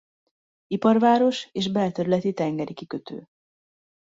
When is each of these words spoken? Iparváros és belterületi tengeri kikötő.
Iparváros 0.67 1.49
és 1.51 1.71
belterületi 1.71 2.33
tengeri 2.33 2.73
kikötő. 2.73 3.27